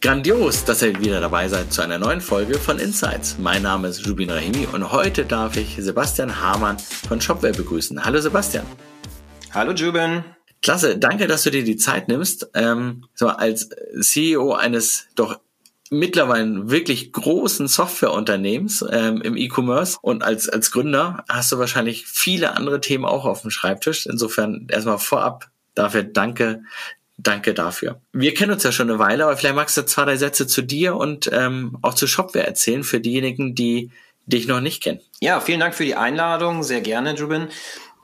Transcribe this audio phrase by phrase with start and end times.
[0.00, 3.36] Grandios, dass ihr wieder dabei seid zu einer neuen Folge von Insights.
[3.40, 8.04] Mein Name ist Jubin Rahimi und heute darf ich Sebastian Hamann von Shopware begrüßen.
[8.04, 8.64] Hallo Sebastian.
[9.52, 10.22] Hallo Jubin.
[10.62, 12.48] Klasse, danke, dass du dir die Zeit nimmst.
[12.54, 15.40] Ähm, so als CEO eines doch
[15.90, 22.56] mittlerweile wirklich großen Softwareunternehmens ähm, im E-Commerce und als, als Gründer hast du wahrscheinlich viele
[22.56, 24.06] andere Themen auch auf dem Schreibtisch.
[24.06, 26.62] Insofern erstmal vorab dafür danke,
[27.20, 28.00] Danke dafür.
[28.12, 30.62] Wir kennen uns ja schon eine Weile, aber vielleicht magst du zwei, drei Sätze zu
[30.62, 33.90] dir und ähm, auch zu Shopware erzählen für diejenigen, die
[34.26, 35.00] dich noch nicht kennen.
[35.20, 36.62] Ja, vielen Dank für die Einladung.
[36.62, 37.48] Sehr gerne, Jubin.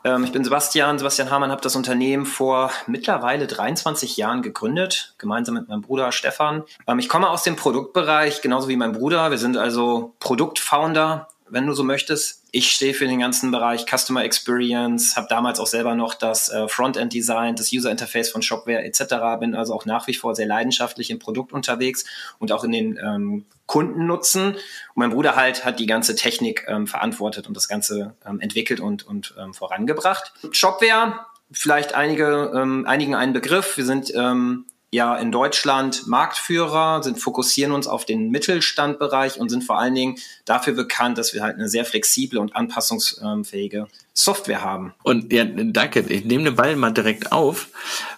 [0.05, 5.55] Ähm, ich bin Sebastian, Sebastian Hamann, habe das Unternehmen vor mittlerweile 23 Jahren gegründet, gemeinsam
[5.55, 6.65] mit meinem Bruder Stefan.
[6.89, 9.31] Ähm, ich komme aus dem Produktbereich, genauso wie mein Bruder.
[9.31, 12.43] Wir sind also Produktfounder wenn du so möchtest.
[12.51, 16.69] Ich stehe für den ganzen Bereich Customer Experience, habe damals auch selber noch das äh,
[16.69, 19.39] Frontend Design, das User Interface von Shopware etc.
[19.39, 22.05] Bin also auch nach wie vor sehr leidenschaftlich im Produkt unterwegs
[22.41, 24.55] und auch in den ähm, Kundennutzen.
[24.55, 24.61] Und
[24.97, 29.07] mein Bruder halt hat die ganze Technik ähm, verantwortet und das Ganze ähm, entwickelt und,
[29.07, 30.33] und ähm, vorangebracht.
[30.51, 31.21] Shopware,
[31.53, 33.77] vielleicht einige, ähm, einigen einen Begriff.
[33.77, 39.65] Wir sind ähm, ja in Deutschland Marktführer, sind fokussieren uns auf den Mittelstandbereich und sind
[39.65, 44.95] vor allen Dingen dafür bekannt, dass wir halt eine sehr flexible und anpassungsfähige Software haben.
[45.03, 46.01] Und ja, danke.
[46.09, 47.69] Ich nehme den Ball mal direkt auf,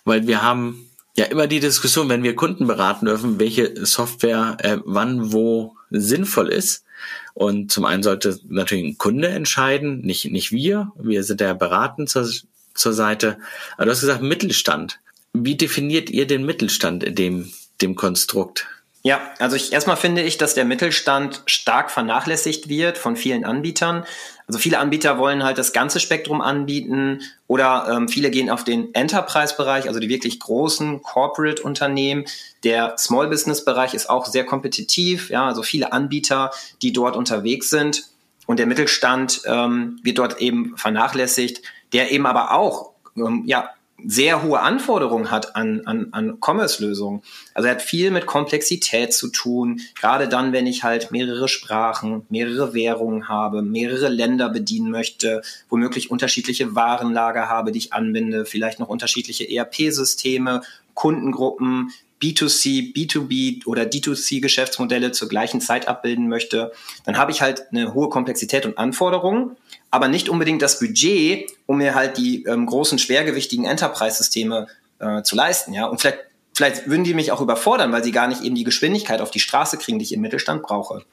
[0.05, 4.77] weil wir haben ja immer die Diskussion, wenn wir Kunden beraten dürfen, welche Software äh,
[4.85, 6.85] wann wo sinnvoll ist.
[7.33, 10.93] Und zum einen sollte natürlich ein Kunde entscheiden, nicht, nicht wir.
[10.99, 12.29] Wir sind ja beratend zur,
[12.75, 13.39] zur Seite.
[13.77, 15.01] Aber du hast gesagt Mittelstand.
[15.45, 18.67] Wie definiert ihr den Mittelstand in dem, dem Konstrukt?
[19.07, 24.05] Ja, also ich, erstmal finde ich, dass der Mittelstand stark vernachlässigt wird von vielen Anbietern.
[24.49, 28.93] Also viele Anbieter wollen halt das ganze Spektrum anbieten oder ähm, viele gehen auf den
[28.95, 32.25] Enterprise-Bereich, also die wirklich großen Corporate-Unternehmen.
[32.65, 36.51] Der Small-Business-Bereich ist auch sehr kompetitiv, ja, also viele Anbieter,
[36.83, 38.09] die dort unterwegs sind.
[38.47, 43.71] Und der Mittelstand ähm, wird dort eben vernachlässigt, der eben aber auch ähm, ja,
[44.05, 47.23] sehr hohe Anforderungen hat an, an, an Commerce-Lösungen.
[47.55, 52.27] Also er hat viel mit Komplexität zu tun, gerade dann, wenn ich halt mehrere Sprachen,
[52.29, 58.81] mehrere Währungen habe, mehrere Länder bedienen möchte, womöglich unterschiedliche Warenlager habe, die ich anbinde, vielleicht
[58.81, 60.63] noch unterschiedliche ERP-Systeme,
[60.95, 61.91] Kundengruppen,
[62.23, 66.73] B2C, B2B oder D2C Geschäftsmodelle zur gleichen Zeit abbilden möchte,
[67.05, 69.57] dann habe ich halt eine hohe Komplexität und Anforderungen
[69.91, 74.67] aber nicht unbedingt das Budget, um mir halt die ähm, großen, schwergewichtigen Enterprise-Systeme
[74.99, 75.73] äh, zu leisten.
[75.73, 75.87] Ja?
[75.87, 76.19] Und vielleicht,
[76.53, 79.41] vielleicht würden die mich auch überfordern, weil sie gar nicht eben die Geschwindigkeit auf die
[79.41, 81.05] Straße kriegen, die ich im Mittelstand brauche.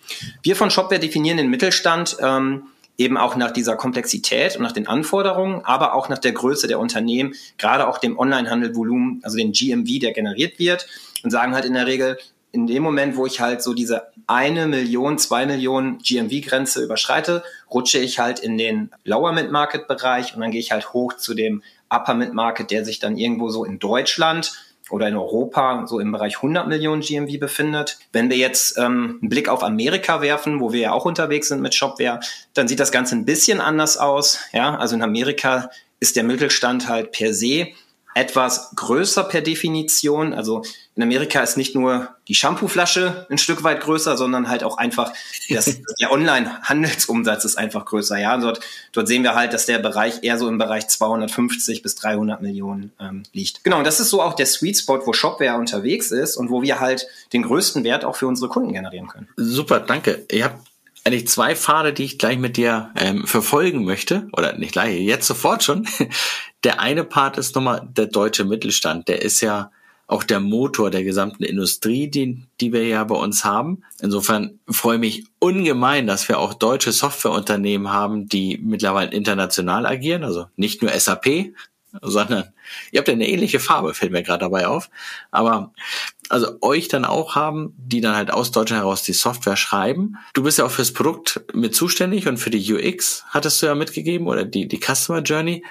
[0.42, 2.64] Wir von Shopware definieren den Mittelstand ähm,
[2.98, 6.80] eben auch nach dieser Komplexität und nach den Anforderungen, aber auch nach der Größe der
[6.80, 10.88] Unternehmen, gerade auch dem Onlinehandelvolumen, also den GMV, der generiert wird
[11.24, 12.18] und sagen halt in der Regel,
[12.52, 17.98] in dem Moment, wo ich halt so diese eine Million, zwei Millionen GMV-Grenze überschreite, rutsche
[17.98, 22.14] ich halt in den Lower Mid-Market-Bereich und dann gehe ich halt hoch zu dem Upper
[22.14, 24.54] Mid-Market, der sich dann irgendwo so in Deutschland
[24.90, 28.00] oder in Europa so im Bereich 100 Millionen GMV befindet.
[28.12, 31.62] Wenn wir jetzt ähm, einen Blick auf Amerika werfen, wo wir ja auch unterwegs sind
[31.62, 32.20] mit Shopware,
[32.54, 34.40] dann sieht das Ganze ein bisschen anders aus.
[34.52, 37.68] Ja, also in Amerika ist der Mittelstand halt per se
[38.16, 40.34] etwas größer per Definition.
[40.34, 40.64] Also
[40.96, 45.12] in Amerika ist nicht nur die Shampooflasche ein Stück weit größer, sondern halt auch einfach
[45.50, 48.20] das, der Online-Handelsumsatz ist einfach größer.
[48.20, 48.60] Ja, dort,
[48.92, 52.92] dort sehen wir halt, dass der Bereich eher so im Bereich 250 bis 300 Millionen
[53.00, 53.64] ähm, liegt.
[53.64, 56.62] Genau, und das ist so auch der Sweet Spot, wo Shopware unterwegs ist und wo
[56.62, 59.28] wir halt den größten Wert auch für unsere Kunden generieren können.
[59.38, 60.26] Super, danke.
[60.32, 60.73] Ihr habt
[61.04, 65.28] eigentlich zwei Pfade, die ich gleich mit dir ähm, verfolgen möchte, oder nicht gleich, jetzt
[65.28, 65.88] sofort schon.
[66.64, 69.10] Der eine Part ist nochmal der deutsche Mittelstand.
[69.10, 69.70] Der ist ja
[70.08, 73.84] auch der Motor der gesamten Industrie, die, die wir ja bei uns haben.
[74.02, 80.24] Insofern freue ich mich ungemein, dass wir auch deutsche Softwareunternehmen haben, die mittlerweile international agieren.
[80.24, 81.54] Also nicht nur SAP,
[82.02, 82.52] sondern
[82.92, 84.90] ihr habt ja eine ähnliche Farbe, fällt mir gerade dabei auf.
[85.32, 85.74] Aber
[86.30, 90.18] also euch dann auch haben, die dann halt aus Deutschland heraus die Software schreiben.
[90.34, 93.76] Du bist ja auch fürs Produkt mit zuständig und für die UX hattest du ja
[93.76, 95.64] mitgegeben oder die, die Customer Journey.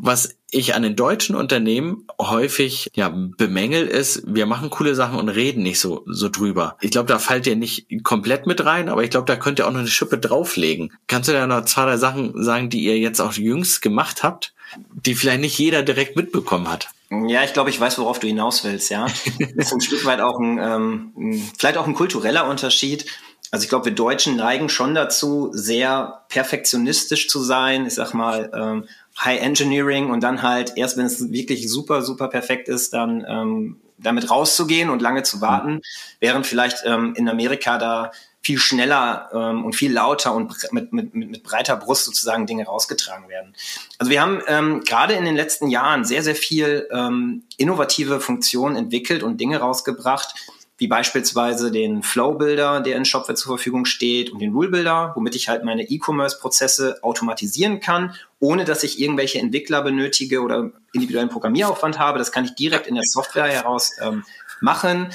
[0.00, 5.28] Was ich an den deutschen Unternehmen häufig ja bemängel ist, wir machen coole Sachen und
[5.28, 6.76] reden nicht so so drüber.
[6.80, 9.66] Ich glaube, da fallt ihr nicht komplett mit rein, aber ich glaube, da könnt ihr
[9.66, 10.92] auch noch eine Schippe drauflegen.
[11.08, 14.54] Kannst du da noch zwei, drei Sachen sagen, die ihr jetzt auch jüngst gemacht habt,
[14.76, 16.88] die vielleicht nicht jeder direkt mitbekommen hat?
[17.10, 19.06] Ja, ich glaube, ich weiß, worauf du hinaus willst, ja.
[19.56, 23.06] Das ist ein Stück weit auch ein, ähm, vielleicht auch ein kultureller Unterschied.
[23.50, 27.86] Also ich glaube, wir Deutschen neigen schon dazu, sehr perfektionistisch zu sein.
[27.86, 28.88] Ich sag mal, ähm,
[29.24, 33.80] High Engineering und dann halt erst, wenn es wirklich super, super perfekt ist, dann ähm,
[33.98, 35.80] damit rauszugehen und lange zu warten,
[36.20, 41.14] während vielleicht ähm, in Amerika da viel schneller ähm, und viel lauter und mit, mit,
[41.14, 43.54] mit breiter Brust sozusagen Dinge rausgetragen werden.
[43.98, 48.76] Also wir haben ähm, gerade in den letzten Jahren sehr, sehr viel ähm, innovative Funktionen
[48.76, 50.34] entwickelt und Dinge rausgebracht,
[50.78, 55.12] wie beispielsweise den Flow Builder, der in Shopware zur Verfügung steht und den Rule Builder,
[55.16, 61.28] womit ich halt meine E-Commerce-Prozesse automatisieren kann, ohne dass ich irgendwelche Entwickler benötige oder individuellen
[61.28, 62.18] Programmieraufwand habe.
[62.18, 64.24] Das kann ich direkt in der Software heraus ähm,
[64.60, 65.08] machen.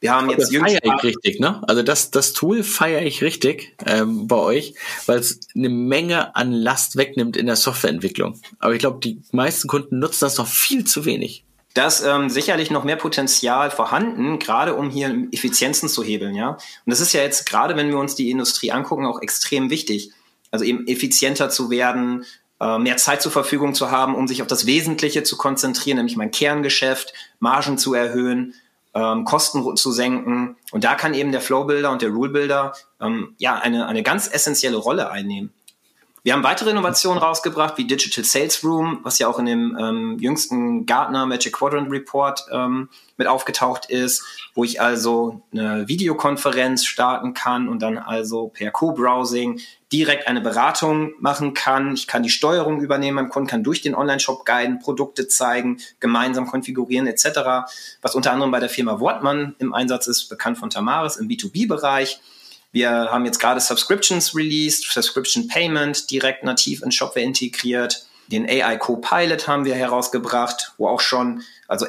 [0.00, 1.60] Wir haben jetzt das feiere ich richtig, ne?
[1.66, 4.74] Also das, das Tool feiere ich richtig ähm, bei euch,
[5.06, 8.40] weil es eine Menge an Last wegnimmt in der Softwareentwicklung.
[8.60, 11.44] Aber ich glaube, die meisten Kunden nutzen das noch viel zu wenig.
[11.74, 16.50] Da ist ähm, sicherlich noch mehr Potenzial vorhanden, gerade um hier Effizienzen zu hebeln, ja.
[16.50, 20.10] Und das ist ja jetzt gerade, wenn wir uns die Industrie angucken, auch extrem wichtig.
[20.50, 22.24] Also eben effizienter zu werden,
[22.60, 26.16] äh, mehr Zeit zur Verfügung zu haben, um sich auf das Wesentliche zu konzentrieren, nämlich
[26.16, 28.54] mein Kerngeschäft, Margen zu erhöhen
[28.94, 30.56] ähm, Kosten zu senken.
[30.72, 34.02] Und da kann eben der Flow Builder und der Rule Builder ähm, ja eine, eine
[34.02, 35.52] ganz essentielle Rolle einnehmen.
[36.28, 40.18] Wir haben weitere Innovationen rausgebracht, wie Digital Sales Room, was ja auch in dem ähm,
[40.18, 44.22] jüngsten Gartner Magic Quadrant Report ähm, mit aufgetaucht ist,
[44.52, 51.14] wo ich also eine Videokonferenz starten kann und dann also per Co-Browsing direkt eine Beratung
[51.18, 51.94] machen kann.
[51.94, 56.46] Ich kann die Steuerung übernehmen beim Kunden, kann durch den Online-Shop guiden, Produkte zeigen, gemeinsam
[56.46, 57.70] konfigurieren etc.
[58.02, 62.20] Was unter anderem bei der Firma Wortmann im Einsatz ist, bekannt von Tamaris im B2B-Bereich.
[62.70, 68.06] Wir haben jetzt gerade Subscriptions released, Subscription Payment direkt nativ in Shopware integriert.
[68.26, 71.86] Den AI Copilot haben wir herausgebracht, wo auch schon, also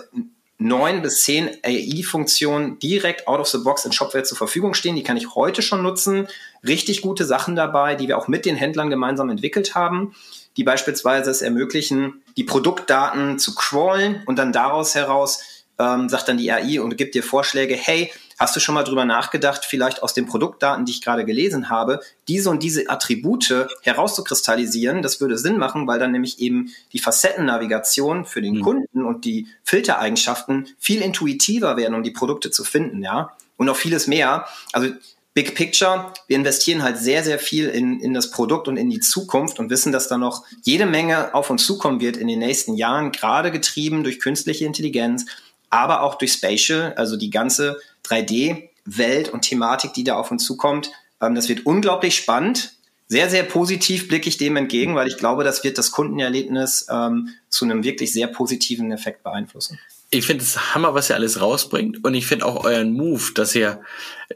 [0.57, 4.95] neun bis zehn AI-Funktionen direkt out of the box in Shopware zur Verfügung stehen.
[4.95, 6.27] Die kann ich heute schon nutzen.
[6.65, 10.15] Richtig gute Sachen dabei, die wir auch mit den Händlern gemeinsam entwickelt haben,
[10.57, 15.41] die beispielsweise es ermöglichen, die Produktdaten zu crawlen und dann daraus heraus
[15.79, 19.05] ähm, sagt dann die AI und gibt dir Vorschläge, hey, hast du schon mal drüber
[19.05, 25.01] nachgedacht, vielleicht aus den Produktdaten, die ich gerade gelesen habe, diese und diese Attribute herauszukristallisieren?
[25.01, 28.61] Das würde Sinn machen, weil dann nämlich eben die Facettennavigation für den mhm.
[28.61, 33.31] Kunden und die Filtereigenschaften viel intuitiver werden, um die Produkte zu finden, ja.
[33.57, 34.47] Und noch vieles mehr.
[34.71, 34.89] Also
[35.33, 38.99] Big Picture, wir investieren halt sehr, sehr viel in, in das Produkt und in die
[38.99, 42.75] Zukunft und wissen, dass da noch jede Menge auf uns zukommen wird in den nächsten
[42.75, 45.25] Jahren, gerade getrieben durch künstliche Intelligenz,
[45.69, 50.91] aber auch durch Spatial, also die ganze 3D-Welt und Thematik, die da auf uns zukommt.
[51.21, 52.73] Ähm, das wird unglaublich spannend.
[53.07, 57.29] Sehr, sehr positiv blicke ich dem entgegen, weil ich glaube, das wird das Kundenerlebnis ähm,
[57.49, 59.79] zu einem wirklich sehr positiven Effekt beeinflussen.
[60.11, 62.03] Ich finde es Hammer, was ihr alles rausbringt.
[62.03, 63.81] Und ich finde auch euren Move, dass ihr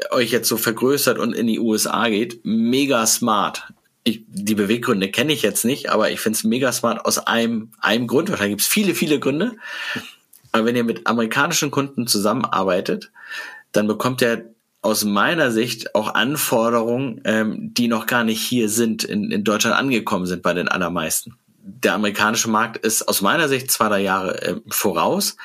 [0.09, 3.73] euch jetzt so vergrößert und in die USA geht, mega smart.
[4.03, 7.71] Ich, die Beweggründe kenne ich jetzt nicht, aber ich finde es mega smart aus einem,
[7.79, 8.29] einem Grund.
[8.29, 9.55] Wahrscheinlich gibt es viele, viele Gründe.
[10.51, 13.11] Aber wenn ihr mit amerikanischen Kunden zusammenarbeitet,
[13.73, 14.45] dann bekommt er
[14.81, 19.75] aus meiner Sicht auch Anforderungen, ähm, die noch gar nicht hier sind, in, in Deutschland
[19.75, 21.35] angekommen sind bei den allermeisten.
[21.65, 25.37] Der amerikanische Markt ist aus meiner Sicht zwei, drei Jahre äh, voraus,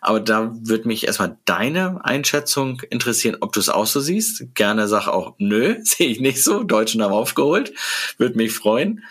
[0.00, 4.54] aber da würde mich erstmal deine Einschätzung interessieren, ob du es auch so siehst.
[4.54, 7.72] Gerne sag auch, nö, sehe ich nicht so, Deutschen haben aufgeholt,
[8.18, 9.02] würde mich freuen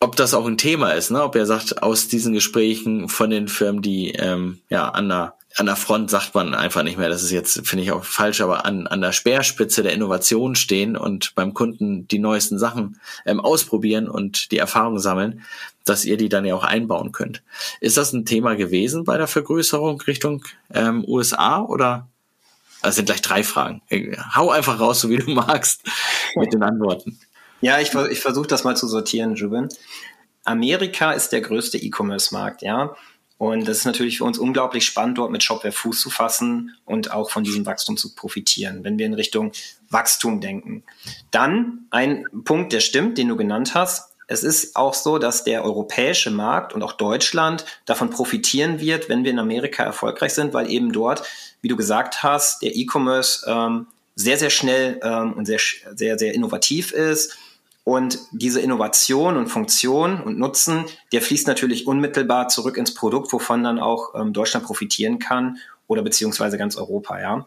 [0.00, 1.22] ob das auch ein Thema ist, ne?
[1.22, 5.66] Ob er sagt, aus diesen Gesprächen von den Firmen, die ähm, ja an der an
[5.66, 8.64] der Front sagt man einfach nicht mehr, das ist jetzt, finde ich auch falsch, aber
[8.64, 14.08] an, an der Speerspitze der Innovation stehen und beim Kunden die neuesten Sachen ähm, ausprobieren
[14.08, 15.42] und die Erfahrung sammeln,
[15.84, 17.42] dass ihr die dann ja auch einbauen könnt.
[17.80, 22.08] Ist das ein Thema gewesen bei der Vergrößerung Richtung ähm, USA oder?
[22.82, 23.80] Das sind gleich drei Fragen.
[24.34, 25.82] Hau einfach raus, so wie du magst,
[26.34, 27.18] mit den Antworten.
[27.62, 29.68] Ja, ich, ich versuche das mal zu sortieren, Juben.
[30.44, 32.94] Amerika ist der größte E-Commerce-Markt, ja.
[33.36, 37.10] Und das ist natürlich für uns unglaublich spannend, dort mit Shopware Fuß zu fassen und
[37.10, 39.52] auch von diesem Wachstum zu profitieren, wenn wir in Richtung
[39.90, 40.84] Wachstum denken.
[41.30, 44.12] Dann ein Punkt, der stimmt, den du genannt hast.
[44.26, 49.24] Es ist auch so, dass der europäische Markt und auch Deutschland davon profitieren wird, wenn
[49.24, 51.24] wir in Amerika erfolgreich sind, weil eben dort,
[51.60, 55.60] wie du gesagt hast, der E-Commerce ähm, sehr, sehr schnell ähm, und sehr,
[55.94, 57.36] sehr, sehr innovativ ist
[57.84, 63.62] und diese Innovation und Funktion und Nutzen, der fließt natürlich unmittelbar zurück ins Produkt, wovon
[63.62, 67.46] dann auch ähm, Deutschland profitieren kann oder beziehungsweise ganz Europa, ja.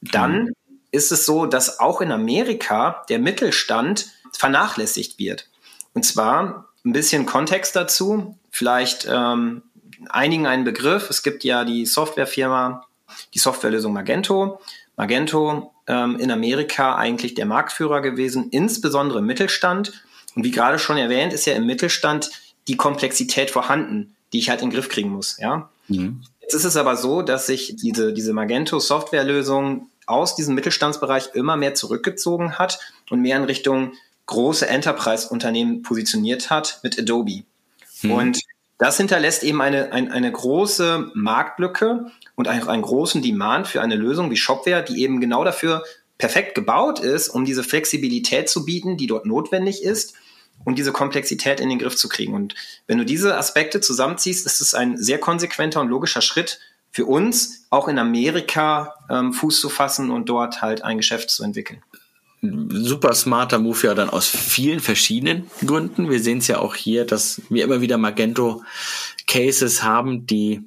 [0.00, 0.52] Dann mhm.
[0.90, 5.50] ist es so, dass auch in Amerika der Mittelstand vernachlässigt wird.
[5.92, 9.62] Und zwar ein bisschen Kontext dazu, vielleicht ähm,
[10.08, 11.10] einigen einen Begriff.
[11.10, 12.86] Es gibt ja die Softwarefirma,
[13.34, 14.60] die Softwarelösung Magento.
[14.96, 20.04] Magento ähm, in Amerika eigentlich der Marktführer gewesen, insbesondere im Mittelstand.
[20.34, 22.30] Und wie gerade schon erwähnt, ist ja im Mittelstand
[22.68, 25.38] die Komplexität vorhanden, die ich halt in den Griff kriegen muss.
[25.38, 25.70] Ja?
[25.88, 26.22] Mhm.
[26.40, 31.74] Jetzt ist es aber so, dass sich diese, diese Magento-Softwarelösung aus diesem Mittelstandsbereich immer mehr
[31.74, 32.78] zurückgezogen hat
[33.10, 33.92] und mehr in Richtung
[34.26, 37.44] große Enterprise-Unternehmen positioniert hat mit Adobe.
[38.00, 38.10] Hm.
[38.10, 38.40] Und
[38.78, 43.96] das hinterlässt eben eine, eine, eine große Marktlücke und auch einen großen Demand für eine
[43.96, 45.82] Lösung wie Shopware, die eben genau dafür
[46.18, 50.14] perfekt gebaut ist, um diese Flexibilität zu bieten, die dort notwendig ist
[50.64, 52.34] und diese Komplexität in den Griff zu kriegen.
[52.34, 52.54] Und
[52.86, 56.58] wenn du diese Aspekte zusammenziehst, ist es ein sehr konsequenter und logischer Schritt
[56.90, 61.44] für uns, auch in Amerika ähm, Fuß zu fassen und dort halt ein Geschäft zu
[61.44, 61.82] entwickeln.
[62.70, 66.10] Super smarter Move ja dann aus vielen verschiedenen Gründen.
[66.10, 68.62] Wir sehen es ja auch hier, dass wir immer wieder Magento
[69.26, 70.62] Cases haben, die,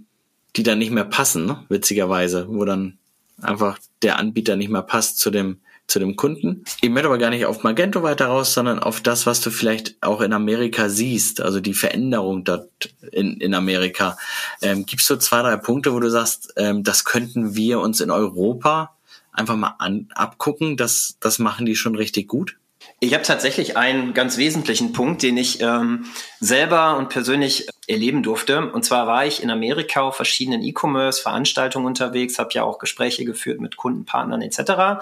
[0.55, 1.63] die dann nicht mehr passen, ne?
[1.69, 2.97] witzigerweise, wo dann
[3.41, 5.57] einfach der Anbieter nicht mehr passt zu dem,
[5.87, 6.63] zu dem Kunden.
[6.81, 9.95] Ich möchte aber gar nicht auf Magento weiter raus, sondern auf das, was du vielleicht
[10.01, 12.69] auch in Amerika siehst, also die Veränderung dort
[13.11, 14.17] in, in Amerika.
[14.61, 18.01] Ähm, Gibt es so zwei, drei Punkte, wo du sagst, ähm, das könnten wir uns
[18.01, 18.95] in Europa
[19.31, 22.57] einfach mal an, abgucken, das, das machen die schon richtig gut?
[23.01, 26.05] Ich habe tatsächlich einen ganz wesentlichen Punkt, den ich ähm,
[26.39, 28.71] selber und persönlich erleben durfte.
[28.71, 33.61] Und zwar war ich in Amerika auf verschiedenen E-Commerce-Veranstaltungen unterwegs, habe ja auch Gespräche geführt
[33.61, 35.01] mit Kundenpartnern etc.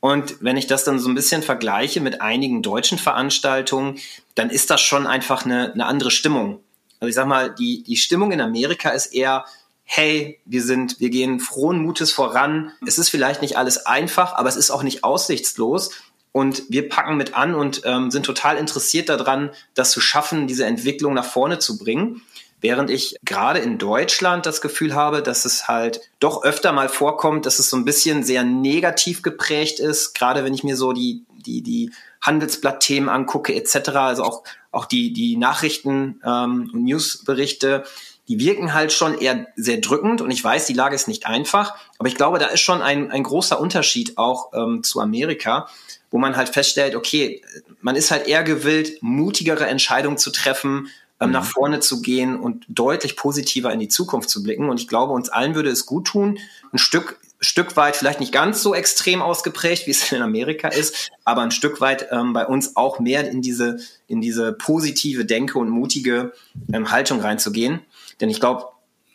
[0.00, 3.98] Und wenn ich das dann so ein bisschen vergleiche mit einigen deutschen Veranstaltungen,
[4.34, 6.60] dann ist das schon einfach eine, eine andere Stimmung.
[6.98, 9.44] Also ich sag mal, die, die Stimmung in Amerika ist eher,
[9.88, 12.72] hey, wir sind, wir gehen frohen Mutes voran.
[12.84, 15.92] Es ist vielleicht nicht alles einfach, aber es ist auch nicht aussichtslos.
[16.32, 20.66] Und wir packen mit an und ähm, sind total interessiert daran, das zu schaffen, diese
[20.66, 22.20] Entwicklung nach vorne zu bringen.
[22.60, 27.46] Während ich gerade in Deutschland das Gefühl habe, dass es halt doch öfter mal vorkommt,
[27.46, 31.24] dass es so ein bisschen sehr negativ geprägt ist, gerade wenn ich mir so die,
[31.38, 37.84] die, die Handelsblattthemen angucke etc., also auch, auch die, die Nachrichten ähm, und Newsberichte,
[38.28, 41.74] die wirken halt schon eher sehr drückend und ich weiß, die Lage ist nicht einfach,
[41.98, 45.68] aber ich glaube, da ist schon ein, ein großer Unterschied auch ähm, zu Amerika
[46.10, 47.42] wo man halt feststellt, okay,
[47.80, 50.88] man ist halt eher gewillt, mutigere Entscheidungen zu treffen,
[51.20, 51.32] ähm, mhm.
[51.32, 54.68] nach vorne zu gehen und deutlich positiver in die Zukunft zu blicken.
[54.68, 56.38] Und ich glaube, uns allen würde es gut tun,
[56.72, 61.10] ein Stück, Stück weit, vielleicht nicht ganz so extrem ausgeprägt, wie es in Amerika ist,
[61.24, 65.58] aber ein Stück weit ähm, bei uns auch mehr in diese, in diese positive Denke
[65.58, 66.32] und mutige
[66.72, 67.80] ähm, Haltung reinzugehen.
[68.20, 68.66] Denn ich glaube,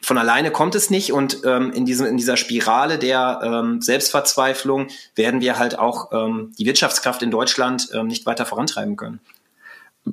[0.02, 4.88] von alleine kommt es nicht und ähm, in, diesem, in dieser Spirale der ähm, Selbstverzweiflung
[5.16, 9.20] werden wir halt auch ähm, die Wirtschaftskraft in Deutschland ähm, nicht weiter vorantreiben können.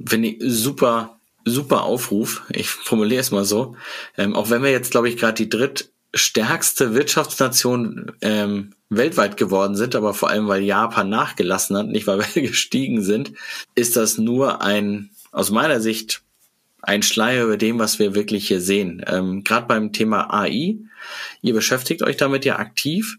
[0.07, 2.43] Finde ich super, super Aufruf.
[2.51, 3.77] Ich formuliere es mal so.
[4.19, 5.49] Ähm, auch wenn wir jetzt, glaube ich, gerade die
[6.13, 12.21] drittstärkste Wirtschaftsnation ähm, weltweit geworden sind, aber vor allem, weil Japan nachgelassen hat, nicht weil
[12.35, 13.33] wir gestiegen sind,
[13.75, 16.23] ist das nur ein, aus meiner Sicht,
[16.81, 19.05] ein Schleier über dem, was wir wirklich hier sehen.
[19.07, 20.77] Ähm, Gerade beim Thema AI,
[21.43, 23.19] ihr beschäftigt euch damit ja aktiv,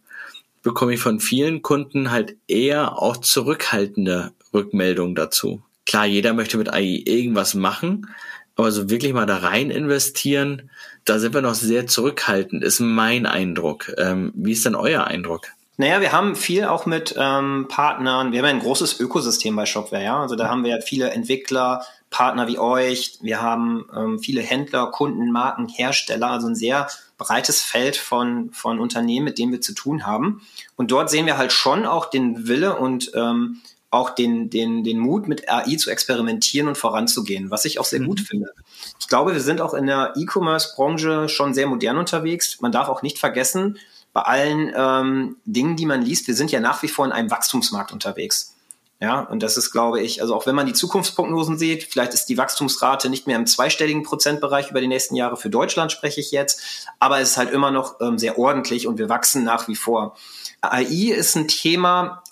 [0.63, 5.61] bekomme ich von vielen Kunden halt eher auch zurückhaltende Rückmeldungen dazu.
[5.85, 8.07] Klar, jeder möchte mit AI irgendwas machen,
[8.55, 10.69] aber so wirklich mal da rein investieren,
[11.05, 13.91] da sind wir noch sehr zurückhaltend, ist mein Eindruck.
[13.97, 15.47] Ähm, wie ist denn euer Eindruck?
[15.77, 19.65] Naja, wir haben viel auch mit ähm, Partnern, wir haben ja ein großes Ökosystem bei
[19.65, 20.19] Shopware, ja.
[20.19, 25.31] Also da haben wir viele Entwickler, Partner wie euch, wir haben ähm, viele Händler, Kunden,
[25.31, 30.05] Marken, Hersteller, also ein sehr breites Feld von, von Unternehmen, mit denen wir zu tun
[30.05, 30.41] haben.
[30.75, 34.99] Und dort sehen wir halt schon auch den Wille und ähm, auch den, den, den
[34.99, 38.07] Mut, mit AI zu experimentieren und voranzugehen, was ich auch sehr mhm.
[38.07, 38.51] gut finde.
[38.99, 42.61] Ich glaube, wir sind auch in der E-Commerce-Branche schon sehr modern unterwegs.
[42.61, 43.79] Man darf auch nicht vergessen,
[44.13, 47.31] bei allen ähm, Dingen, die man liest, wir sind ja nach wie vor in einem
[47.31, 48.55] Wachstumsmarkt unterwegs.
[49.01, 52.25] Ja, und das ist, glaube ich, also auch wenn man die Zukunftsprognosen sieht, vielleicht ist
[52.25, 55.37] die Wachstumsrate nicht mehr im zweistelligen Prozentbereich über die nächsten Jahre.
[55.37, 58.97] Für Deutschland spreche ich jetzt, aber es ist halt immer noch ähm, sehr ordentlich und
[58.97, 60.17] wir wachsen nach wie vor.
[60.59, 62.23] AI ist ein Thema,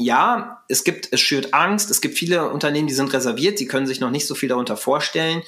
[0.00, 1.90] ja, es gibt, es schürt Angst.
[1.90, 4.78] Es gibt viele Unternehmen, die sind reserviert, die können sich noch nicht so viel darunter
[4.78, 5.42] vorstellen.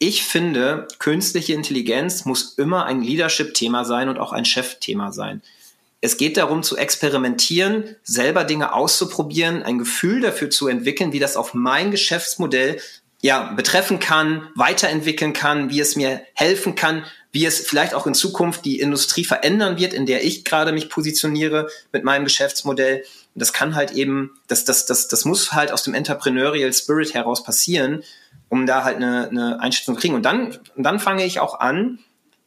[0.00, 5.42] Ich finde, künstliche Intelligenz muss immer ein Leadership-Thema sein und auch ein Chef-Thema sein.
[6.00, 11.36] Es geht darum zu experimentieren, selber Dinge auszuprobieren, ein Gefühl dafür zu entwickeln, wie das
[11.36, 12.80] auf mein Geschäftsmodell
[13.20, 18.14] ja betreffen kann, weiterentwickeln kann, wie es mir helfen kann, wie es vielleicht auch in
[18.14, 23.04] Zukunft die Industrie verändern wird, in der ich gerade mich positioniere mit meinem Geschäftsmodell.
[23.34, 27.14] Und das kann halt eben, das, das, das, das muss halt aus dem Entrepreneurial Spirit
[27.14, 28.02] heraus passieren,
[28.48, 30.14] um da halt eine, eine Einschätzung zu kriegen.
[30.14, 31.98] Und dann, und dann fange ich auch an,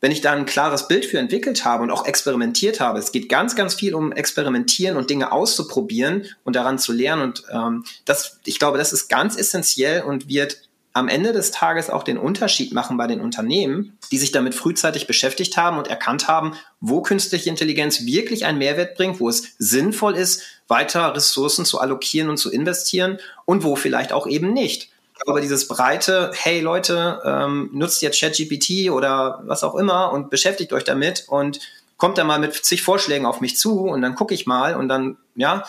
[0.01, 3.27] wenn ich da ein klares Bild für entwickelt habe und auch experimentiert habe, es geht
[3.27, 7.24] ganz, ganz viel um Experimentieren und Dinge auszuprobieren und daran zu lernen.
[7.24, 10.64] Und ähm, das, ich glaube, das ist ganz essentiell und wird
[10.95, 15.07] am Ende des Tages auch den Unterschied machen bei den Unternehmen, die sich damit frühzeitig
[15.07, 20.15] beschäftigt haben und erkannt haben, wo künstliche Intelligenz wirklich einen Mehrwert bringt, wo es sinnvoll
[20.15, 24.89] ist, weiter Ressourcen zu allokieren und zu investieren und wo vielleicht auch eben nicht.
[25.27, 30.71] Aber dieses breite, hey Leute, ähm, nutzt jetzt ChatGPT oder was auch immer und beschäftigt
[30.71, 31.59] euch damit und
[31.97, 34.87] kommt dann mal mit zig Vorschlägen auf mich zu und dann gucke ich mal und
[34.87, 35.65] dann, ja,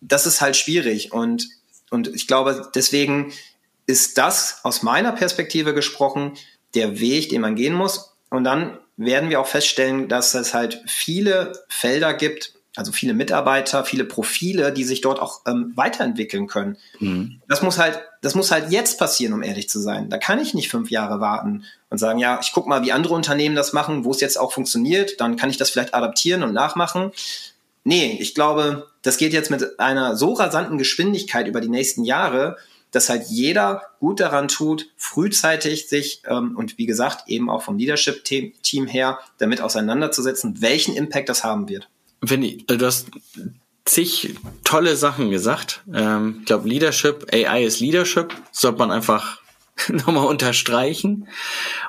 [0.00, 1.12] das ist halt schwierig.
[1.12, 1.48] Und,
[1.90, 3.30] und ich glaube, deswegen
[3.90, 6.38] ist das aus meiner Perspektive gesprochen
[6.74, 8.14] der Weg, den man gehen muss.
[8.30, 13.84] Und dann werden wir auch feststellen, dass es halt viele Felder gibt, also viele Mitarbeiter,
[13.84, 16.76] viele Profile, die sich dort auch ähm, weiterentwickeln können.
[17.00, 17.40] Mhm.
[17.48, 20.08] Das muss halt, das muss halt jetzt passieren, um ehrlich zu sein.
[20.08, 23.14] Da kann ich nicht fünf Jahre warten und sagen, ja, ich gucke mal, wie andere
[23.14, 26.52] Unternehmen das machen, wo es jetzt auch funktioniert, dann kann ich das vielleicht adaptieren und
[26.52, 27.10] nachmachen.
[27.82, 32.56] Nee, ich glaube, das geht jetzt mit einer so rasanten Geschwindigkeit über die nächsten Jahre,
[32.90, 37.78] dass halt jeder gut daran tut, frühzeitig sich ähm, und wie gesagt eben auch vom
[37.78, 41.88] Leadership-Team her damit auseinanderzusetzen, welchen Impact das haben wird
[42.20, 43.10] wenn ich, du hast
[43.84, 45.82] zig tolle Sachen gesagt.
[45.92, 49.40] Ähm, ich glaube, Leadership, AI ist Leadership, sollte man einfach
[49.88, 51.28] nochmal unterstreichen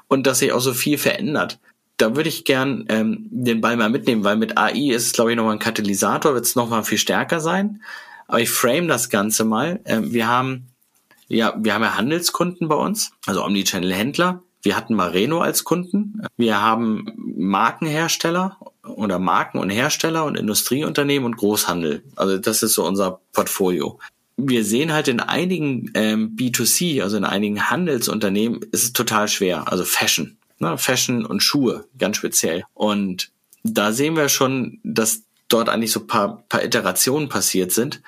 [0.07, 1.59] und dass sich auch so viel verändert.
[1.97, 5.31] Da würde ich gern ähm, den Ball mal mitnehmen, weil mit AI ist es, glaube
[5.31, 7.83] ich, nochmal ein Katalysator, wird es nochmal viel stärker sein.
[8.27, 9.81] Aber ich frame das Ganze mal.
[9.85, 10.70] Ähm, wir haben
[11.31, 14.43] ja, wir haben ja Handelskunden bei uns, also Omnichannel-Händler.
[14.63, 16.21] Wir hatten Mareno als Kunden.
[16.37, 22.03] Wir haben Markenhersteller oder Marken und Hersteller und Industrieunternehmen und Großhandel.
[22.15, 23.99] Also das ist so unser Portfolio.
[24.37, 29.71] Wir sehen halt in einigen ähm, B2C, also in einigen Handelsunternehmen, ist es total schwer.
[29.71, 30.77] Also Fashion, ne?
[30.77, 32.63] Fashion und Schuhe ganz speziell.
[32.73, 33.31] Und
[33.63, 38.01] da sehen wir schon, dass dort eigentlich so paar, paar Iterationen passiert sind,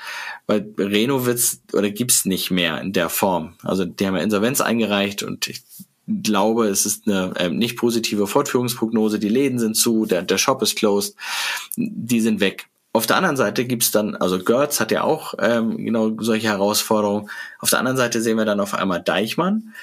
[0.47, 3.55] weil Reno wird's oder gibt's nicht mehr in der Form.
[3.63, 5.63] Also die haben ja Insolvenz eingereicht und ich
[6.07, 9.19] glaube, es ist eine ähm, nicht positive Fortführungsprognose.
[9.19, 11.15] Die Läden sind zu, der, der Shop ist closed,
[11.75, 12.67] die sind weg.
[12.91, 17.29] Auf der anderen Seite gibt's dann, also Gertz hat ja auch ähm, genau solche Herausforderungen.
[17.59, 19.73] Auf der anderen Seite sehen wir dann auf einmal Deichmann.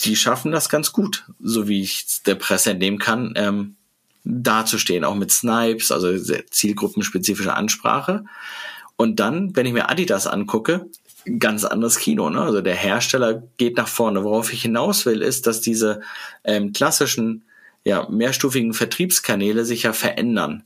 [0.00, 3.76] Die schaffen das ganz gut, so wie ich der Presse entnehmen kann, ähm,
[4.24, 6.16] dazustehen, auch mit Snipes, also
[6.50, 8.24] zielgruppenspezifische Ansprache.
[8.96, 10.86] Und dann, wenn ich mir Adidas angucke,
[11.38, 12.30] ganz anderes Kino.
[12.30, 12.40] Ne?
[12.40, 14.24] Also der Hersteller geht nach vorne.
[14.24, 16.00] Worauf ich hinaus will, ist, dass diese
[16.44, 17.44] ähm, klassischen,
[17.84, 20.64] ja, mehrstufigen Vertriebskanäle sich ja verändern.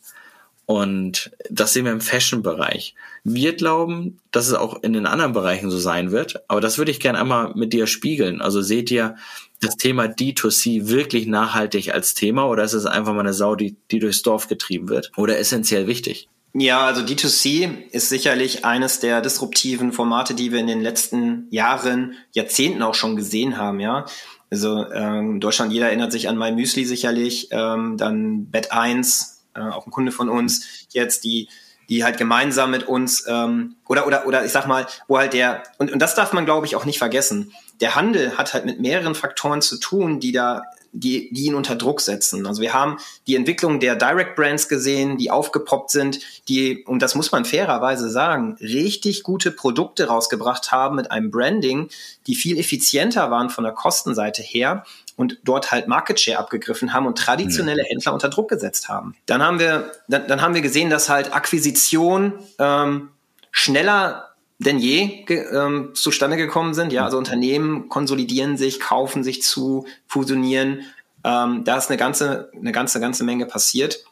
[0.66, 2.94] Und das sehen wir im Fashion-Bereich.
[3.22, 6.42] Wir glauben, dass es auch in den anderen Bereichen so sein wird.
[6.48, 8.40] Aber das würde ich gerne einmal mit dir spiegeln.
[8.40, 9.16] Also seht ihr
[9.60, 13.76] das Thema D2C wirklich nachhaltig als Thema oder ist es einfach mal eine Sau, die,
[13.90, 15.12] die durchs Dorf getrieben wird?
[15.16, 16.28] Oder essentiell wichtig?
[16.52, 22.14] Ja, also D2C ist sicherlich eines der disruptiven Formate, die wir in den letzten Jahren,
[22.32, 24.06] Jahrzehnten auch schon gesehen haben, ja.
[24.50, 29.60] Also ähm, Deutschland, jeder erinnert sich an My Müsli sicherlich, ähm, dann Bet 1, äh,
[29.60, 31.48] auch ein Kunde von uns, jetzt die
[31.88, 35.62] die halt gemeinsam mit uns ähm, oder oder oder ich sag mal, wo halt der
[35.78, 37.52] und, und das darf man glaube ich auch nicht vergessen.
[37.80, 40.62] Der Handel hat halt mit mehreren Faktoren zu tun, die da
[40.96, 42.46] die, die ihn unter Druck setzen.
[42.46, 47.14] Also wir haben die Entwicklung der Direct Brands gesehen, die aufgepoppt sind, die, und das
[47.14, 51.88] muss man fairerweise sagen, richtig gute Produkte rausgebracht haben mit einem Branding,
[52.26, 54.84] die viel effizienter waren von der Kostenseite her
[55.16, 57.88] und dort halt Market Share abgegriffen haben und traditionelle mhm.
[57.88, 59.16] Händler unter Druck gesetzt haben.
[59.26, 63.10] Dann haben wir, dann, dann haben wir gesehen, dass halt Akquisition ähm,
[63.50, 64.25] schneller
[64.58, 66.92] denn je ähm, zustande gekommen sind.
[66.92, 70.82] Ja, also Unternehmen konsolidieren sich, kaufen sich zu, fusionieren.
[71.24, 74.04] Ähm, da ist eine ganze, eine ganze, ganze Menge passiert.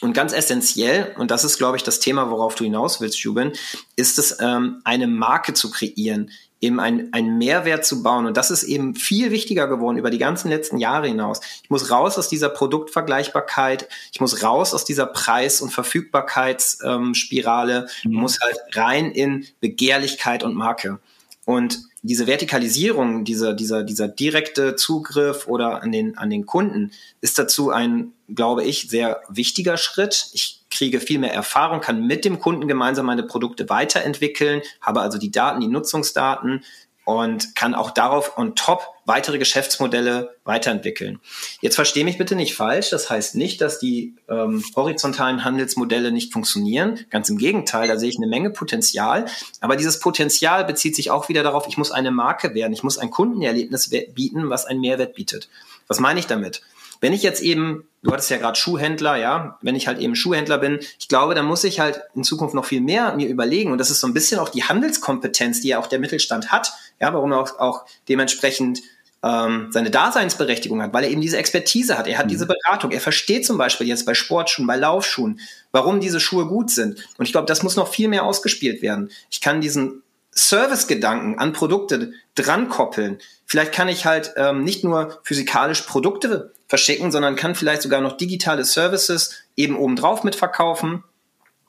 [0.00, 3.52] Und ganz essentiell, und das ist, glaube ich, das Thema, worauf du hinaus willst, Juben,
[3.96, 8.26] ist es, ähm, eine Marke zu kreieren, eben ein, einen Mehrwert zu bauen.
[8.26, 11.40] Und das ist eben viel wichtiger geworden über die ganzen letzten Jahre hinaus.
[11.62, 18.10] Ich muss raus aus dieser Produktvergleichbarkeit, ich muss raus aus dieser Preis- und Verfügbarkeitsspirale, ähm,
[18.10, 18.18] mhm.
[18.18, 20.98] muss halt rein in Begehrlichkeit und Marke.
[21.44, 26.90] Und diese Vertikalisierung, dieser, dieser, dieser direkte Zugriff oder an den, an den Kunden
[27.20, 30.30] ist dazu ein, glaube ich, sehr wichtiger Schritt.
[30.32, 35.18] Ich kriege viel mehr Erfahrung, kann mit dem Kunden gemeinsam meine Produkte weiterentwickeln, habe also
[35.18, 36.62] die Daten, die Nutzungsdaten,
[37.06, 41.20] und kann auch darauf on top weitere Geschäftsmodelle weiterentwickeln.
[41.60, 42.90] Jetzt verstehe mich bitte nicht falsch.
[42.90, 47.06] Das heißt nicht, dass die ähm, horizontalen Handelsmodelle nicht funktionieren.
[47.10, 49.26] Ganz im Gegenteil, da sehe ich eine Menge Potenzial.
[49.60, 52.72] Aber dieses Potenzial bezieht sich auch wieder darauf, ich muss eine Marke werden.
[52.72, 55.48] Ich muss ein Kundenerlebnis bieten, was einen Mehrwert bietet.
[55.86, 56.62] Was meine ich damit?
[57.00, 60.58] Wenn ich jetzt eben, du hattest ja gerade Schuhhändler, ja, wenn ich halt eben Schuhhändler
[60.58, 63.72] bin, ich glaube, dann muss ich halt in Zukunft noch viel mehr mir überlegen.
[63.72, 66.72] Und das ist so ein bisschen auch die Handelskompetenz, die ja auch der Mittelstand hat,
[67.00, 68.80] ja, warum er auch, auch dementsprechend
[69.22, 72.06] ähm, seine Daseinsberechtigung hat, weil er eben diese Expertise hat.
[72.06, 72.30] Er hat mhm.
[72.30, 72.90] diese Beratung.
[72.90, 75.40] Er versteht zum Beispiel jetzt bei Sportschuhen, bei Laufschuhen,
[75.72, 77.04] warum diese Schuhe gut sind.
[77.18, 79.10] Und ich glaube, das muss noch viel mehr ausgespielt werden.
[79.30, 80.02] Ich kann diesen
[80.34, 83.18] Service-Gedanken an Produkte dran koppeln.
[83.46, 88.16] Vielleicht kann ich halt ähm, nicht nur physikalisch Produkte verschicken, sondern kann vielleicht sogar noch
[88.16, 91.04] digitale Services eben obendrauf mitverkaufen.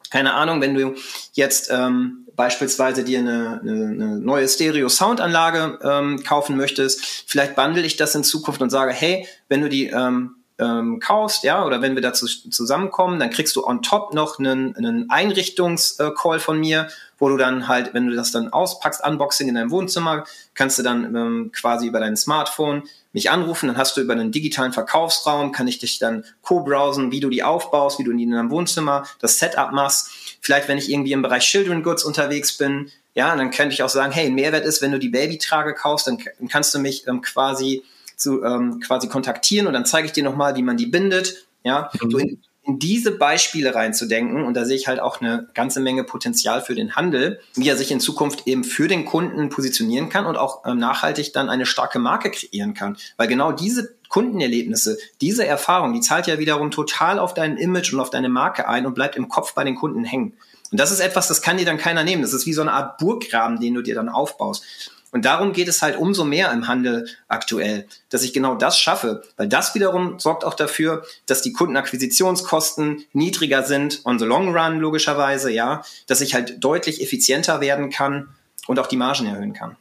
[0.10, 0.96] Keine Ahnung, wenn du
[1.34, 7.98] jetzt ähm, beispielsweise dir eine, eine, eine neue Stereo-Soundanlage ähm, kaufen möchtest, vielleicht bundle ich
[7.98, 11.96] das in Zukunft und sage, hey, wenn du die ähm, ähm, kaufst, ja, oder wenn
[11.96, 16.88] wir dazu zusammenkommen, dann kriegst du on top noch einen, einen Einrichtungs-Call von mir,
[17.20, 20.84] wo du dann halt, wenn du das dann auspackst, Unboxing in deinem Wohnzimmer, kannst du
[20.84, 25.52] dann ähm, quasi über dein Smartphone mich anrufen, dann hast du über einen digitalen Verkaufsraum,
[25.52, 29.40] kann ich dich dann co-browsen, wie du die aufbaust, wie du in deinem Wohnzimmer das
[29.40, 30.10] Setup machst.
[30.42, 33.90] Vielleicht, wenn ich irgendwie im Bereich Children Goods unterwegs bin, ja, dann könnte ich auch
[33.90, 37.22] sagen, hey, Mehrwert ist, wenn du die Babytrage kaufst, dann, dann kannst du mich ähm,
[37.22, 37.84] quasi
[38.18, 41.48] zu ähm, quasi kontaktieren und dann zeige ich dir nochmal, wie man die bindet.
[41.64, 42.12] Ja, mhm.
[42.12, 44.44] so in, in diese Beispiele reinzudenken.
[44.44, 47.78] Und da sehe ich halt auch eine ganze Menge Potenzial für den Handel, wie er
[47.78, 51.66] sich in Zukunft eben für den Kunden positionieren kann und auch ähm, nachhaltig dann eine
[51.66, 52.98] starke Marke kreieren kann.
[53.16, 58.02] Weil genau diese Kundenerlebnisse, diese Erfahrung, die zahlt ja wiederum total auf dein Image und
[58.02, 60.34] auf deine Marke ein und bleibt im Kopf bei den Kunden hängen.
[60.70, 62.22] Und das ist etwas, das kann dir dann keiner nehmen.
[62.22, 64.66] Das ist wie so eine Art Burggraben, den du dir dann aufbaust.
[65.12, 69.24] Und darum geht es halt umso mehr im Handel aktuell, dass ich genau das schaffe,
[69.38, 74.80] weil das wiederum sorgt auch dafür, dass die Kundenakquisitionskosten niedriger sind on the long run
[74.80, 78.30] logischerweise, ja, dass ich halt deutlich effizienter werden kann
[78.68, 79.78] und auch die Margen erhöhen kann.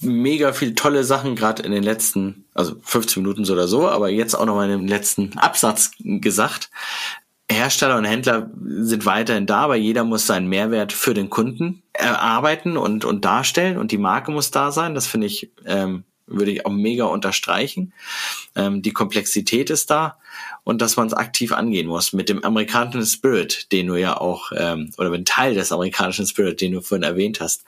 [0.00, 4.08] Mega viel tolle Sachen gerade in den letzten, also 15 Minuten so oder so, aber
[4.08, 6.70] jetzt auch noch mal in dem letzten Absatz gesagt.
[7.50, 12.76] Hersteller und Händler sind weiterhin da, aber jeder muss seinen Mehrwert für den Kunden erarbeiten
[12.76, 14.94] und, und darstellen und die Marke muss da sein.
[14.94, 17.94] Das finde ich, ähm, würde ich auch mega unterstreichen.
[18.54, 20.18] Ähm, die Komplexität ist da
[20.62, 24.52] und dass man es aktiv angehen muss mit dem amerikanischen Spirit, den du ja auch,
[24.54, 27.64] ähm, oder mit Teil des amerikanischen Spirit, den du vorhin erwähnt hast.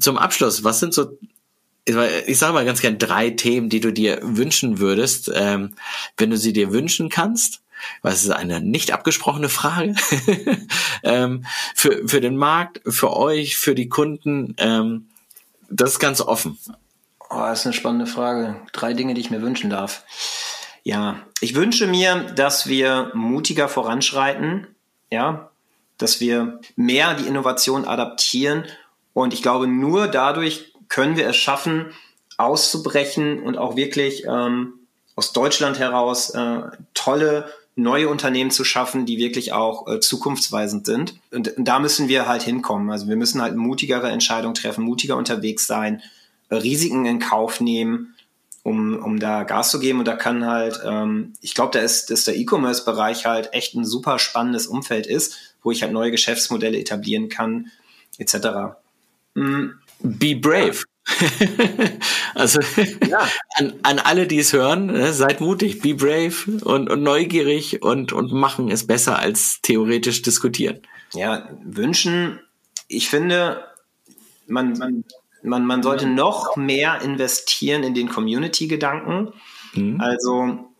[0.00, 1.16] Zum Abschluss, was sind so
[1.84, 5.74] ich sage mal ganz gern drei Themen, die du dir wünschen würdest, ähm,
[6.16, 7.62] wenn du sie dir wünschen kannst
[8.02, 9.94] was ist eine nicht abgesprochene Frage,
[11.02, 15.08] ähm, für, für den Markt, für euch, für die Kunden, ähm,
[15.68, 16.58] das ist ganz offen.
[17.30, 18.56] Oh, das ist eine spannende Frage.
[18.72, 20.04] Drei Dinge, die ich mir wünschen darf.
[20.82, 24.66] Ja, ich wünsche mir, dass wir mutiger voranschreiten,
[25.10, 25.50] ja,
[25.96, 28.64] dass wir mehr die Innovation adaptieren
[29.14, 31.92] und ich glaube, nur dadurch können wir es schaffen,
[32.36, 34.74] auszubrechen und auch wirklich ähm,
[35.14, 36.62] aus Deutschland heraus äh,
[36.94, 41.14] tolle neue Unternehmen zu schaffen, die wirklich auch äh, zukunftsweisend sind.
[41.30, 42.90] Und, und, da müssen wir halt hinkommen.
[42.90, 46.02] Also wir müssen halt mutigere Entscheidungen treffen, mutiger unterwegs sein,
[46.50, 48.14] äh, Risiken in Kauf nehmen,
[48.62, 50.00] um, um da Gas zu geben.
[50.00, 53.86] Und da kann halt, ähm, ich glaube, da ist, dass der E-Commerce-Bereich halt echt ein
[53.86, 57.70] super spannendes Umfeld ist, wo ich halt neue Geschäftsmodelle etablieren kann,
[58.18, 58.76] etc.
[59.34, 59.78] Mhm.
[60.00, 60.84] Be brave.
[62.34, 62.60] also
[63.08, 63.28] ja.
[63.56, 68.12] an, an alle, die es hören, ne, seid mutig, be brave und, und neugierig und,
[68.12, 70.80] und machen es besser als theoretisch diskutieren.
[71.14, 72.40] Ja, wünschen,
[72.88, 73.64] ich finde,
[74.46, 75.04] man, man,
[75.42, 79.32] man, man sollte noch mehr investieren in den Community-Gedanken.
[79.74, 80.00] Mhm.
[80.00, 80.71] Also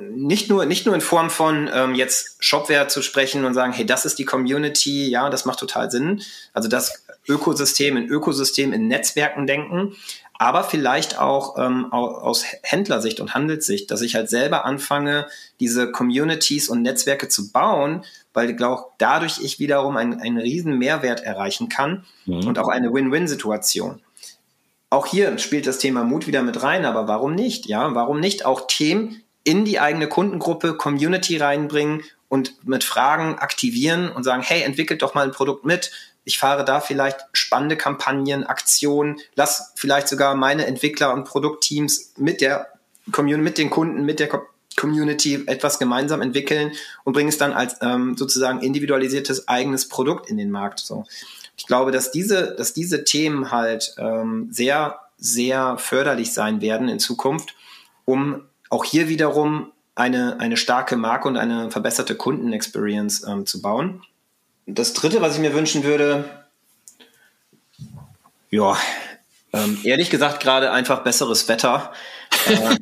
[0.00, 3.86] nicht nur, nicht nur in Form von ähm, jetzt Shopware zu sprechen und sagen, hey,
[3.86, 6.22] das ist die Community, ja, das macht total Sinn.
[6.52, 9.94] Also das Ökosystem in Ökosystem in Netzwerken denken,
[10.40, 15.26] aber vielleicht auch ähm, aus Händlersicht und Handelssicht, dass ich halt selber anfange,
[15.60, 20.78] diese Communities und Netzwerke zu bauen, weil ich glaube, dadurch ich wiederum einen, einen riesen
[20.78, 22.46] Mehrwert erreichen kann mhm.
[22.46, 24.00] und auch eine Win-Win-Situation.
[24.88, 27.66] Auch hier spielt das Thema Mut wieder mit rein, aber warum nicht?
[27.66, 34.10] Ja, warum nicht auch Themen in die eigene Kundengruppe, Community reinbringen und mit Fragen aktivieren
[34.10, 35.90] und sagen, hey, entwickelt doch mal ein Produkt mit,
[36.24, 42.40] ich fahre da vielleicht spannende Kampagnen, Aktionen, lass vielleicht sogar meine Entwickler und Produktteams mit
[42.40, 42.68] der
[43.10, 44.28] Community, mit den Kunden, mit der
[44.76, 46.72] Community etwas gemeinsam entwickeln
[47.04, 50.78] und bringe es dann als ähm, sozusagen individualisiertes eigenes Produkt in den Markt.
[50.80, 51.04] So.
[51.56, 56.98] Ich glaube, dass diese, dass diese Themen halt ähm, sehr, sehr förderlich sein werden in
[56.98, 57.54] Zukunft,
[58.04, 64.02] um auch hier wiederum eine, eine starke Marke und eine verbesserte Kundenexperience ähm, zu bauen
[64.74, 66.24] das dritte, was ich mir wünschen würde,
[68.50, 68.76] ja,
[69.52, 71.92] ähm, ehrlich gesagt gerade einfach besseres Wetter.
[72.46, 72.76] Äh,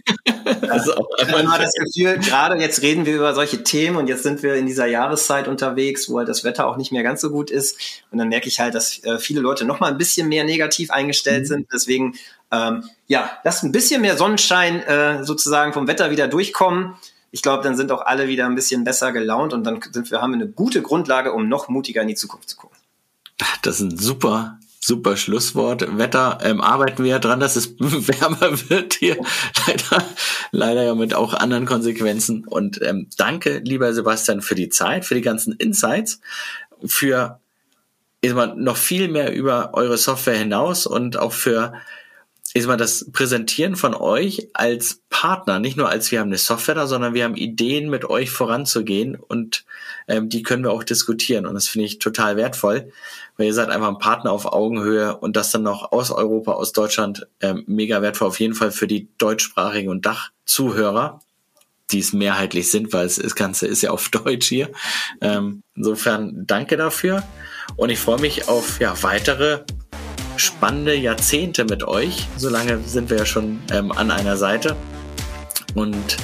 [0.68, 4.42] also man hat das Gefühl, gerade jetzt reden wir über solche Themen und jetzt sind
[4.42, 7.51] wir in dieser Jahreszeit unterwegs, wo halt das Wetter auch nicht mehr ganz so gut
[7.51, 8.03] ist.
[8.11, 10.90] Und dann merke ich halt, dass äh, viele Leute noch mal ein bisschen mehr negativ
[10.90, 11.47] eingestellt mhm.
[11.47, 11.66] sind.
[11.73, 12.14] Deswegen,
[12.51, 16.94] ähm, ja, lasst ein bisschen mehr Sonnenschein äh, sozusagen vom Wetter wieder durchkommen.
[17.31, 20.23] Ich glaube, dann sind auch alle wieder ein bisschen besser gelaunt und dann sind wir,
[20.23, 22.77] haben wir eine gute Grundlage, um noch mutiger in die Zukunft zu gucken.
[23.62, 25.98] Das ist ein super super Schlusswort.
[25.98, 29.18] Wetter ähm, arbeiten wir ja dran, dass es wärmer wird hier.
[29.66, 30.05] Leider,
[30.51, 32.44] leider ja mit auch anderen Konsequenzen.
[32.46, 36.20] Und ähm, danke, lieber Sebastian, für die Zeit, für die ganzen Insights,
[36.85, 37.38] für
[38.20, 41.74] ist man noch viel mehr über eure Software hinaus und auch für
[42.59, 46.75] ist mal das Präsentieren von euch als Partner, nicht nur als wir haben eine Software
[46.75, 49.64] da, sondern wir haben Ideen, mit euch voranzugehen und
[50.09, 51.47] ähm, die können wir auch diskutieren.
[51.47, 52.92] Und das finde ich total wertvoll,
[53.37, 56.73] weil ihr seid einfach ein Partner auf Augenhöhe und das dann noch aus Europa, aus
[56.73, 58.29] Deutschland, ähm, mega wertvoll.
[58.29, 61.21] Auf jeden Fall für die deutschsprachigen und Dachzuhörer,
[61.90, 64.71] die es mehrheitlich sind, weil es, das Ganze ist ja auf Deutsch hier.
[65.21, 67.23] Ähm, insofern danke dafür.
[67.77, 69.61] Und ich freue mich auf ja, weitere
[70.38, 72.27] spannende Jahrzehnte mit euch.
[72.37, 74.77] So lange sind wir ja schon ähm, an einer Seite
[75.74, 76.16] und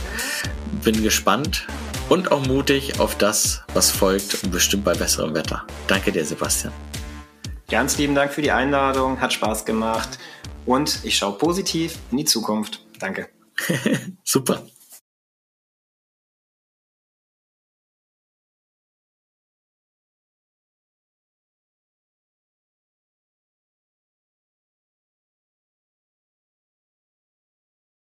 [0.83, 1.66] bin gespannt
[2.09, 5.66] und auch mutig auf das, was folgt und bestimmt bei besserem Wetter.
[5.87, 6.72] Danke dir, Sebastian.
[7.70, 10.18] Ganz lieben Dank für die Einladung, hat Spaß gemacht
[10.66, 12.85] und ich schaue positiv in die Zukunft.
[12.98, 13.29] Danke.
[14.24, 14.62] Super.